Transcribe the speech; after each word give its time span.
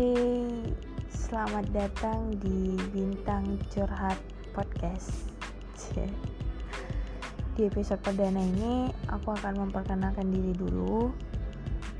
Oke, 0.00 0.48
selamat 1.12 1.76
datang 1.76 2.32
di 2.40 2.72
Bintang 2.88 3.60
Curhat 3.68 4.16
Podcast. 4.56 5.28
Di 7.52 7.68
episode 7.68 8.00
perdana 8.00 8.40
ini, 8.40 8.88
aku 9.12 9.36
akan 9.36 9.68
memperkenalkan 9.68 10.32
diri 10.32 10.56
dulu 10.56 11.12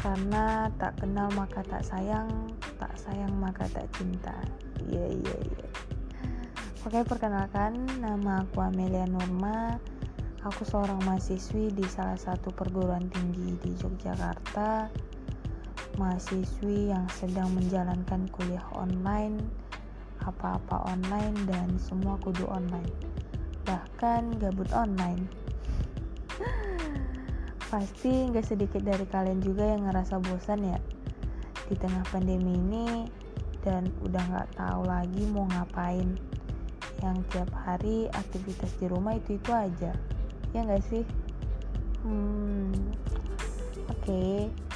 karena 0.01 0.73
tak 0.81 0.97
kenal 0.97 1.29
maka 1.37 1.61
tak 1.61 1.85
sayang, 1.85 2.49
tak 2.81 2.97
sayang 2.97 3.37
maka 3.37 3.69
tak 3.69 3.85
cinta. 3.93 4.33
Iya 4.89 5.05
iya 5.21 5.37
iya. 5.37 5.69
Oke, 6.89 7.05
perkenalkan 7.05 7.85
nama 8.01 8.49
aku 8.49 8.65
Amelia 8.65 9.05
Norma. 9.05 9.77
Aku 10.49 10.65
seorang 10.65 11.05
mahasiswi 11.05 11.69
di 11.69 11.85
salah 11.85 12.17
satu 12.17 12.49
perguruan 12.49 13.13
tinggi 13.13 13.61
di 13.61 13.77
Yogyakarta 13.77 14.89
mahasiswi 16.01 16.89
yang 16.89 17.05
sedang 17.13 17.53
menjalankan 17.53 18.25
kuliah 18.33 18.65
online, 18.73 19.37
apa-apa 20.25 20.89
online, 20.89 21.37
dan 21.45 21.77
semua 21.77 22.17
kudu 22.25 22.49
online, 22.49 22.89
bahkan 23.69 24.33
gabut 24.41 24.73
online. 24.73 25.29
Pasti 27.71 28.33
nggak 28.33 28.49
sedikit 28.49 28.81
dari 28.81 29.05
kalian 29.05 29.45
juga 29.45 29.69
yang 29.77 29.85
ngerasa 29.85 30.17
bosan 30.25 30.65
ya 30.65 30.81
di 31.69 31.77
tengah 31.77 32.03
pandemi 32.09 32.57
ini 32.57 32.89
dan 33.61 33.93
udah 34.01 34.25
nggak 34.25 34.51
tahu 34.57 34.89
lagi 34.89 35.23
mau 35.29 35.45
ngapain. 35.53 36.17
Yang 37.05 37.17
tiap 37.33 37.53
hari 37.53 38.09
aktivitas 38.17 38.73
di 38.81 38.89
rumah 38.89 39.21
itu 39.21 39.37
itu 39.37 39.53
aja, 39.53 39.93
ya 40.57 40.61
nggak 40.65 40.85
sih? 40.89 41.05
Hmm, 42.01 42.73
oke. 43.93 44.01
Okay 44.01 44.70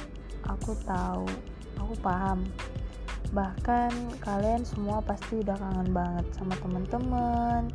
aku 0.49 0.77
tahu, 0.85 1.25
aku 1.79 1.93
paham. 2.01 2.45
Bahkan 3.33 4.21
kalian 4.21 4.63
semua 4.63 5.01
pasti 5.01 5.41
udah 5.41 5.57
kangen 5.57 5.89
banget 5.91 6.25
sama 6.37 6.55
teman-teman, 6.61 7.67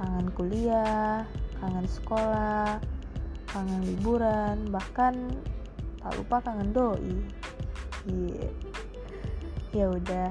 kangen 0.00 0.28
kuliah, 0.34 1.22
kangen 1.60 1.86
sekolah, 1.86 2.80
kangen 3.52 3.82
liburan, 3.84 4.66
bahkan 4.72 5.30
tak 6.00 6.12
lupa 6.16 6.42
kangen 6.42 6.72
doi. 6.72 7.14
Iya. 8.08 8.48
Ya 9.74 9.86
udah, 9.92 10.30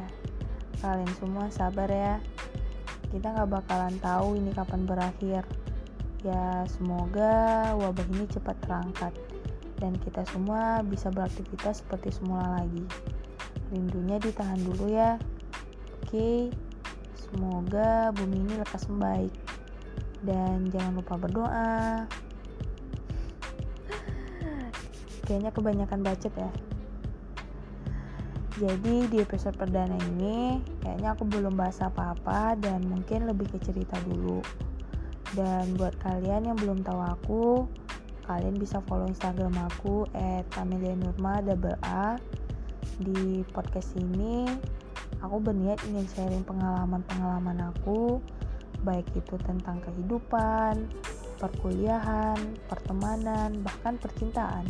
kalian 0.81 1.13
semua 1.21 1.47
sabar 1.53 1.87
ya. 1.87 2.17
Kita 3.13 3.31
nggak 3.31 3.51
bakalan 3.61 3.95
tahu 4.01 4.35
ini 4.41 4.51
kapan 4.51 4.83
berakhir. 4.89 5.45
Ya 6.25 6.65
semoga 6.65 7.69
wabah 7.77 8.07
ini 8.09 8.25
cepat 8.25 8.57
terangkat 8.65 9.13
dan 9.79 9.95
kita 9.99 10.23
semua 10.31 10.79
bisa 10.85 11.11
beraktivitas 11.11 11.83
seperti 11.83 12.11
semula 12.15 12.61
lagi. 12.61 12.83
Rindunya 13.73 14.21
ditahan 14.21 14.61
dulu 14.61 14.87
ya. 14.87 15.19
Oke, 16.03 16.53
semoga 17.17 18.13
bumi 18.15 18.45
ini 18.45 18.53
lekas 18.61 18.87
membaik. 18.87 19.33
Dan 20.23 20.71
jangan 20.71 20.93
lupa 21.01 21.15
berdoa. 21.19 22.07
Kayaknya 25.25 25.51
kebanyakan 25.51 25.99
bacot 26.05 26.33
ya. 26.37 26.51
Jadi 28.55 29.11
di 29.11 29.19
episode 29.19 29.59
perdana 29.59 29.99
ini 30.15 30.63
kayaknya 30.79 31.11
aku 31.11 31.27
belum 31.27 31.59
bahas 31.59 31.83
apa-apa 31.83 32.55
dan 32.55 32.87
mungkin 32.87 33.27
lebih 33.27 33.51
ke 33.51 33.59
cerita 33.59 33.99
dulu. 34.07 34.39
Dan 35.35 35.75
buat 35.75 35.91
kalian 35.99 36.47
yang 36.47 36.55
belum 36.55 36.79
tahu 36.87 37.01
aku, 37.03 37.43
kalian 38.25 38.57
bisa 38.57 38.81
follow 38.89 39.07
instagram 39.07 39.53
aku 39.69 40.09
@amelianurma 40.57 41.45
double 41.45 41.77
a 41.85 42.17
di 42.99 43.45
podcast 43.53 43.93
ini. 43.97 44.49
Aku 45.23 45.41
berniat 45.41 45.79
ingin 45.89 46.05
sharing 46.11 46.43
pengalaman-pengalaman 46.45 47.71
aku 47.71 48.19
baik 48.85 49.07
itu 49.17 49.39
tentang 49.41 49.81
kehidupan 49.81 50.85
perkuliahan 51.41 52.37
pertemanan 52.69 53.61
bahkan 53.65 53.97
percintaan. 53.97 54.65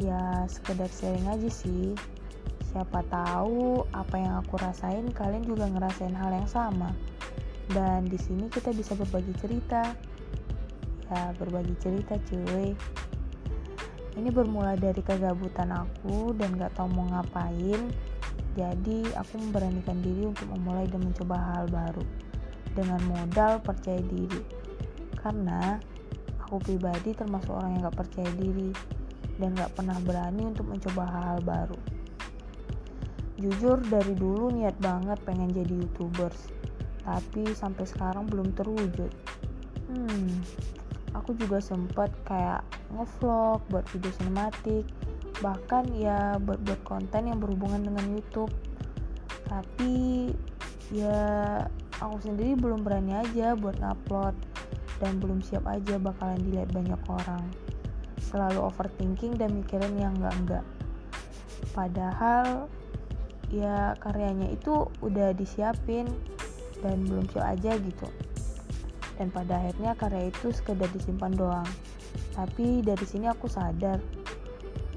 Ya 0.00 0.48
sekedar 0.48 0.88
sharing 0.88 1.28
aja 1.28 1.50
sih. 1.50 1.92
Siapa 2.70 3.02
tahu 3.10 3.82
apa 3.90 4.16
yang 4.16 4.40
aku 4.40 4.54
rasain 4.56 5.10
kalian 5.10 5.44
juga 5.44 5.66
ngerasain 5.66 6.14
hal 6.14 6.30
yang 6.32 6.48
sama. 6.48 6.94
Dan 7.70 8.06
di 8.06 8.18
sini 8.18 8.50
kita 8.50 8.74
bisa 8.74 8.98
berbagi 8.98 9.34
cerita 9.38 9.94
bisa 11.10 11.34
berbagi 11.42 11.74
cerita 11.82 12.14
cuy. 12.22 12.70
Ini 14.14 14.30
bermula 14.30 14.78
dari 14.78 15.02
kegabutan 15.02 15.74
aku 15.74 16.30
dan 16.38 16.54
gak 16.54 16.78
tau 16.78 16.86
mau 16.86 17.02
ngapain. 17.10 17.90
Jadi 18.54 19.10
aku 19.18 19.42
memberanikan 19.42 19.98
diri 20.06 20.30
untuk 20.30 20.46
memulai 20.54 20.86
dan 20.86 21.02
mencoba 21.02 21.34
hal 21.34 21.66
baru 21.66 22.06
dengan 22.78 23.02
modal 23.10 23.58
percaya 23.58 23.98
diri. 24.06 24.38
Karena 25.18 25.82
aku 26.46 26.62
pribadi 26.62 27.10
termasuk 27.10 27.58
orang 27.58 27.74
yang 27.74 27.90
gak 27.90 28.06
percaya 28.06 28.30
diri 28.38 28.70
dan 29.42 29.50
gak 29.58 29.74
pernah 29.74 29.98
berani 30.06 30.46
untuk 30.46 30.70
mencoba 30.70 31.10
hal-hal 31.10 31.40
baru. 31.42 31.78
Jujur 33.34 33.82
dari 33.82 34.14
dulu 34.14 34.54
niat 34.54 34.78
banget 34.78 35.18
pengen 35.26 35.50
jadi 35.50 35.74
youtubers 35.74 36.54
tapi 37.02 37.50
sampai 37.50 37.82
sekarang 37.82 38.30
belum 38.30 38.54
terwujud. 38.54 39.10
Hmm 39.90 40.38
aku 41.14 41.34
juga 41.38 41.58
sempat 41.58 42.10
kayak 42.26 42.62
ngevlog 42.94 43.60
buat 43.70 43.84
video 43.90 44.12
sinematik 44.18 44.84
bahkan 45.40 45.88
ya 45.96 46.36
buat 46.36 46.60
buat 46.68 46.80
konten 46.84 47.30
yang 47.30 47.38
berhubungan 47.40 47.86
dengan 47.86 48.04
YouTube. 48.12 48.52
Tapi 49.48 50.30
ya 50.94 51.20
aku 51.98 52.16
sendiri 52.22 52.54
belum 52.58 52.84
berani 52.86 53.18
aja 53.18 53.56
buat 53.56 53.80
ngupload 53.80 54.36
dan 55.00 55.16
belum 55.16 55.40
siap 55.40 55.64
aja 55.64 55.96
bakalan 55.96 56.38
dilihat 56.44 56.70
banyak 56.70 57.00
orang. 57.08 57.44
Selalu 58.20 58.62
overthinking 58.62 59.40
dan 59.40 59.56
mikirin 59.56 59.96
yang 59.96 60.14
enggak-enggak 60.20 60.62
padahal 61.72 62.66
ya 63.50 63.94
karyanya 63.98 64.54
itu 64.54 64.86
udah 65.02 65.34
disiapin 65.34 66.06
dan 66.80 67.02
belum 67.06 67.26
siap 67.30 67.44
aja 67.58 67.76
gitu 67.76 68.06
dan 69.20 69.28
pada 69.28 69.60
akhirnya 69.60 69.92
karya 70.00 70.32
itu 70.32 70.48
sekedar 70.48 70.88
disimpan 70.96 71.36
doang. 71.36 71.68
Tapi 72.32 72.80
dari 72.80 73.04
sini 73.04 73.28
aku 73.28 73.52
sadar 73.52 74.00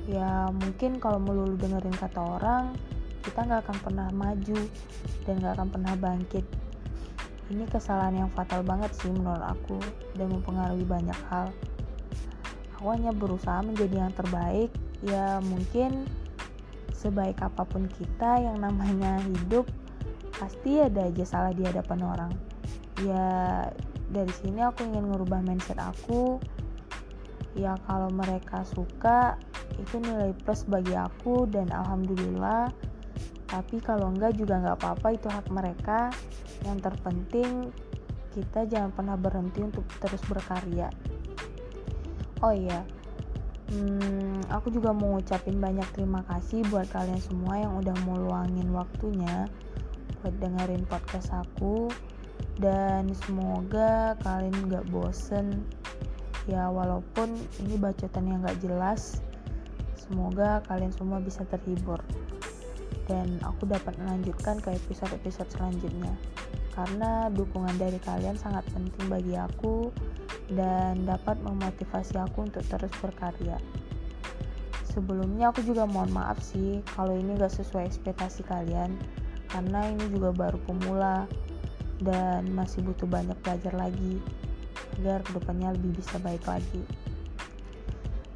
ya 0.07 0.47
mungkin 0.47 1.00
kalau 1.03 1.19
melulu 1.19 1.59
dengerin 1.59 1.95
kata 1.95 2.19
orang 2.19 2.75
kita 3.23 3.39
nggak 3.44 3.67
akan 3.67 3.78
pernah 3.83 4.07
maju 4.16 4.59
dan 5.28 5.33
nggak 5.44 5.53
akan 5.59 5.67
pernah 5.75 5.94
bangkit. 6.00 6.45
Ini 7.51 7.67
kesalahan 7.67 8.23
yang 8.23 8.31
fatal 8.31 8.63
banget 8.63 8.95
sih 8.95 9.12
menurut 9.12 9.44
aku 9.44 9.75
dan 10.16 10.31
mempengaruhi 10.31 10.88
banyak 10.88 11.19
hal. 11.28 11.51
Aku 12.79 12.95
hanya 12.95 13.12
berusaha 13.12 13.59
menjadi 13.59 14.07
yang 14.07 14.16
terbaik. 14.16 14.72
Ya 15.03 15.44
mungkin 15.44 16.07
sebaik 16.95 17.44
apa 17.44 17.67
pun 17.67 17.91
kita 17.91 18.39
yang 18.39 18.63
namanya 18.63 19.19
hidup 19.19 19.67
pasti 20.39 20.79
ada 20.79 21.12
aja 21.12 21.28
salah 21.28 21.51
di 21.51 21.67
hadapan 21.67 22.00
orang. 22.07 22.31
Ya 23.03 23.28
dari 24.13 24.29
sini 24.29 24.62
aku 24.62 24.85
ingin 24.85 25.09
ngerubah 25.09 25.41
mindset 25.41 25.81
aku. 25.81 26.38
Ya 27.57 27.74
kalau 27.90 28.13
mereka 28.13 28.62
suka 28.66 29.38
itu 29.81 29.97
nilai 29.97 30.38
plus 30.46 30.66
bagi 30.69 30.94
aku 30.94 31.50
dan 31.50 31.74
alhamdulillah. 31.74 32.69
Tapi 33.50 33.81
kalau 33.81 34.13
enggak 34.13 34.38
juga 34.38 34.62
nggak 34.62 34.78
apa-apa 34.78 35.07
itu 35.18 35.28
hak 35.29 35.50
mereka. 35.50 36.13
Yang 36.62 36.90
terpenting 36.90 37.74
kita 38.34 38.69
jangan 38.69 38.94
pernah 38.94 39.18
berhenti 39.18 39.66
untuk 39.66 39.85
terus 39.97 40.22
berkarya. 40.30 40.94
Oh 42.42 42.54
iya 42.54 42.86
hmm, 43.74 44.54
aku 44.54 44.69
juga 44.69 44.94
mau 44.94 45.18
ngucapin 45.18 45.57
banyak 45.57 45.86
terima 45.98 46.21
kasih 46.30 46.62
buat 46.69 46.86
kalian 46.94 47.19
semua 47.19 47.57
yang 47.57 47.74
udah 47.81 47.95
mau 48.06 48.18
luangin 48.18 48.69
waktunya 48.69 49.50
buat 50.21 50.36
dengerin 50.39 50.86
podcast 50.88 51.33
aku 51.33 51.89
dan 52.62 53.10
semoga 53.25 54.13
kalian 54.22 54.56
gak 54.69 54.86
bosen. 54.94 55.66
Ya 56.44 56.68
walaupun 56.68 57.40
ini 57.63 57.80
bacotan 57.80 58.28
yang 58.28 58.44
gak 58.44 58.60
jelas 58.60 59.24
semoga 59.95 60.60
kalian 60.68 60.92
semua 60.92 61.24
bisa 61.24 61.48
terhibur. 61.48 62.00
Dan 63.07 63.40
aku 63.44 63.68
dapat 63.68 63.95
melanjutkan 64.00 64.60
ke 64.60 64.75
episode-episode 64.75 65.50
selanjutnya. 65.51 66.13
Karena 66.75 67.30
dukungan 67.31 67.75
dari 67.78 68.00
kalian 68.01 68.36
sangat 68.36 68.66
penting 68.72 69.06
bagi 69.07 69.36
aku 69.38 69.92
dan 70.51 71.04
dapat 71.07 71.39
memotivasi 71.44 72.19
aku 72.19 72.48
untuk 72.50 72.63
terus 72.68 72.92
berkarya. 73.00 73.60
Sebelumnya 74.94 75.50
aku 75.50 75.66
juga 75.66 75.89
mohon 75.89 76.13
maaf 76.13 76.38
sih 76.44 76.86
kalau 76.94 77.18
ini 77.18 77.34
gak 77.39 77.50
sesuai 77.50 77.89
ekspektasi 77.89 78.46
kalian 78.46 78.94
karena 79.50 79.89
ini 79.89 80.06
juga 80.10 80.30
baru 80.34 80.57
pemula 80.66 81.25
dan 82.03 82.47
masih 82.51 82.83
butuh 82.83 83.07
banyak 83.07 83.35
belajar 83.41 83.73
lagi 83.73 84.19
agar 85.00 85.25
ke 85.25 85.31
depannya 85.35 85.73
lebih 85.73 85.97
bisa 85.97 86.15
baik 86.21 86.44
lagi. 86.45 86.83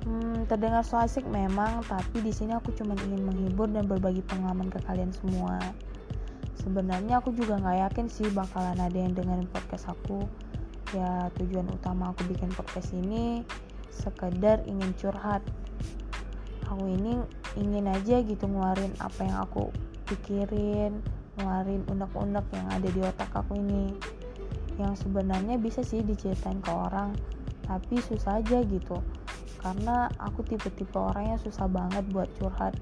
Hmm, 0.08 0.48
terdengar 0.48 0.88
so 0.88 0.96
asik 0.96 1.28
memang, 1.28 1.84
tapi 1.84 2.24
di 2.24 2.32
sini 2.32 2.56
aku 2.56 2.72
cuma 2.80 2.96
ingin 2.96 3.28
menghibur 3.28 3.68
dan 3.68 3.92
berbagi 3.92 4.24
pengalaman 4.24 4.72
ke 4.72 4.80
kalian 4.88 5.12
semua. 5.12 5.60
Sebenarnya 6.64 7.20
aku 7.20 7.36
juga 7.36 7.60
nggak 7.60 7.92
yakin 7.92 8.08
sih 8.08 8.28
bakalan 8.32 8.80
ada 8.80 8.96
yang 8.96 9.12
dengerin 9.12 9.52
podcast 9.52 9.92
aku. 9.92 10.24
Ya 10.96 11.28
tujuan 11.36 11.68
utama 11.68 12.16
aku 12.16 12.24
bikin 12.32 12.48
podcast 12.56 12.96
ini 12.96 13.44
sekedar 13.92 14.64
ingin 14.64 14.96
curhat. 14.96 15.44
Aku 16.72 16.88
ini 16.88 17.20
ingin 17.60 17.92
aja 17.92 18.24
gitu 18.24 18.48
ngeluarin 18.48 18.96
apa 19.04 19.28
yang 19.28 19.44
aku 19.44 19.72
pikirin, 20.08 21.04
ngeluarin 21.38 21.86
unek-unek 21.88 22.46
yang 22.52 22.68
ada 22.74 22.90
di 22.90 23.02
otak 23.06 23.32
aku 23.32 23.56
ini. 23.56 23.94
Yang 24.82 25.06
sebenarnya 25.06 25.62
bisa 25.62 25.86
sih 25.86 26.02
diceritain 26.02 26.62
ke 26.62 26.70
orang, 26.74 27.14
tapi 27.66 28.02
susah 28.02 28.42
aja 28.42 28.62
gitu. 28.66 28.98
Karena 29.62 30.10
aku 30.18 30.46
tipe-tipe 30.46 30.98
orang 30.98 31.38
yang 31.38 31.40
susah 31.42 31.66
banget 31.70 32.06
buat 32.14 32.30
curhat 32.38 32.74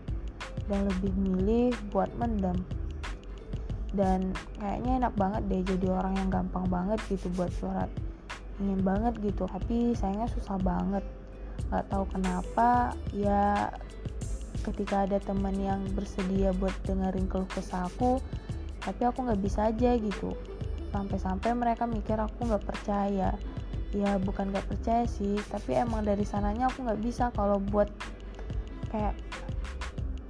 dan 0.71 0.87
lebih 0.87 1.13
milih 1.15 1.71
buat 1.93 2.09
mendam 2.17 2.57
dan 3.95 4.35
kayaknya 4.59 5.07
enak 5.07 5.13
banget 5.15 5.41
deh 5.47 5.61
jadi 5.63 5.87
orang 5.95 6.13
yang 6.19 6.29
gampang 6.29 6.67
banget 6.67 6.99
gitu 7.07 7.31
buat 7.33 7.49
curhat. 7.57 7.87
Ingin 8.59 8.83
banget 8.83 9.15
gitu 9.23 9.47
tapi 9.47 9.95
sayangnya 9.95 10.27
susah 10.35 10.59
banget. 10.59 11.03
Gak 11.71 11.87
tahu 11.87 12.03
kenapa 12.11 12.91
ya 13.15 13.71
ketika 14.67 15.07
ada 15.07 15.17
teman 15.23 15.55
yang 15.55 15.81
bersedia 15.95 16.51
buat 16.59 16.75
dengerin 16.83 17.31
keluh 17.31 17.47
kesah 17.47 17.87
aku 17.87 18.19
tapi 18.85 19.01
aku 19.09 19.25
nggak 19.25 19.41
bisa 19.41 19.73
aja 19.73 19.97
gitu. 19.97 20.37
Sampai-sampai 20.93 21.51
mereka 21.57 21.89
mikir 21.89 22.15
aku 22.21 22.45
nggak 22.45 22.63
percaya. 22.63 23.33
Ya 23.95 24.11
bukan 24.19 24.51
gak 24.51 24.67
percaya 24.67 25.07
sih 25.07 25.39
tapi 25.47 25.79
emang 25.79 26.03
dari 26.03 26.27
sananya 26.27 26.67
aku 26.67 26.83
nggak 26.83 26.99
bisa 26.99 27.31
kalau 27.31 27.63
buat 27.63 27.87
kayak 28.91 29.15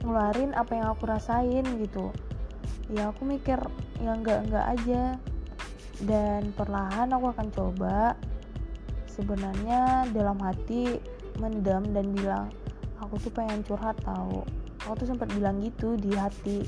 ngeluarin 0.06 0.54
apa 0.54 0.72
yang 0.78 0.88
aku 0.94 1.10
rasain 1.10 1.66
gitu. 1.82 2.14
Ya 2.94 3.10
aku 3.10 3.26
mikir 3.26 3.58
yang 4.00 4.22
enggak 4.22 4.46
enggak 4.48 4.66
aja. 4.70 5.04
Dan 5.96 6.52
perlahan 6.54 7.10
aku 7.10 7.32
akan 7.32 7.48
coba 7.56 8.20
sebenarnya 9.10 10.06
dalam 10.12 10.36
hati 10.44 11.00
mendam 11.40 11.88
dan 11.96 12.12
bilang 12.12 12.48
aku 13.00 13.16
tuh 13.20 13.32
pengen 13.32 13.64
curhat 13.64 13.96
tahu 14.04 14.44
aku 14.86 15.02
tuh 15.02 15.08
sempat 15.10 15.28
bilang 15.34 15.58
gitu 15.66 15.98
di 15.98 16.14
hati. 16.14 16.62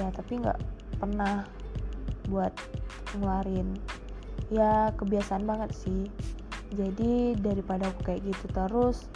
Ya 0.00 0.08
tapi 0.12 0.40
nggak 0.40 0.75
pernah 0.98 1.46
buat 2.28 2.52
ngeluarin. 3.14 3.76
Ya 4.52 4.90
kebiasaan 4.94 5.46
banget 5.46 5.70
sih. 5.74 6.10
Jadi 6.74 7.38
daripada 7.38 7.88
aku 7.90 8.10
kayak 8.12 8.26
gitu 8.26 8.46
terus 8.50 9.06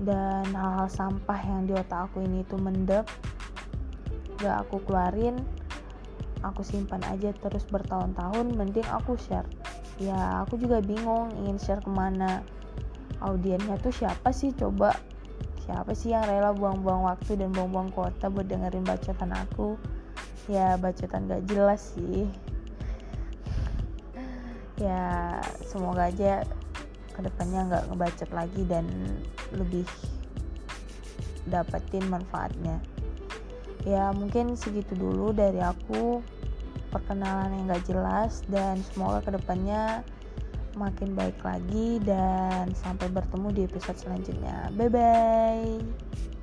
dan 0.00 0.48
hal-hal 0.50 0.90
sampah 0.90 1.38
yang 1.38 1.70
di 1.70 1.72
otak 1.76 2.10
aku 2.10 2.24
ini 2.24 2.42
tuh 2.50 2.58
mendep 2.58 3.06
gak 4.42 4.66
aku 4.66 4.82
keluarin 4.82 5.38
aku 6.44 6.66
simpan 6.66 7.00
aja 7.08 7.30
terus 7.40 7.64
bertahun-tahun 7.72 8.52
mending 8.52 8.84
aku 8.92 9.16
share. 9.16 9.48
Ya 9.96 10.44
aku 10.44 10.60
juga 10.60 10.84
bingung 10.84 11.32
ingin 11.40 11.56
share 11.56 11.80
ke 11.80 11.88
mana. 11.88 12.44
Audiennya 13.24 13.80
tuh 13.80 13.94
siapa 13.94 14.34
sih 14.34 14.52
coba? 14.52 14.92
Siapa 15.64 15.96
sih 15.96 16.12
yang 16.12 16.28
rela 16.28 16.52
buang-buang 16.52 17.08
waktu 17.08 17.40
dan 17.40 17.48
buang-buang 17.56 17.88
kota 17.96 18.28
buat 18.28 18.44
dengerin 18.44 18.84
bacotan 18.84 19.32
aku 19.32 19.80
ya 20.50 20.76
bacotan 20.76 21.28
gak 21.28 21.44
jelas 21.48 21.94
sih. 21.96 22.28
Ya 24.80 25.38
semoga 25.62 26.10
aja 26.10 26.42
ke 27.14 27.20
depannya 27.22 27.70
nggak 27.70 27.84
ngebacet 27.94 28.30
lagi 28.34 28.66
dan 28.66 28.86
lebih 29.54 29.86
dapetin 31.46 32.04
manfaatnya. 32.10 32.82
Ya 33.84 34.10
mungkin 34.16 34.56
segitu 34.56 34.96
dulu 34.96 35.30
dari 35.32 35.60
aku. 35.60 36.24
Perkenalan 36.90 37.50
yang 37.50 37.66
gak 37.74 37.86
jelas 37.90 38.46
dan 38.46 38.78
semoga 38.94 39.18
ke 39.26 39.34
depannya 39.34 40.06
makin 40.78 41.14
baik 41.14 41.38
lagi 41.42 41.98
dan 42.02 42.70
sampai 42.74 43.10
bertemu 43.10 43.48
di 43.50 43.60
episode 43.66 43.98
selanjutnya. 43.98 44.70
Bye 44.78 44.90
bye 44.90 46.33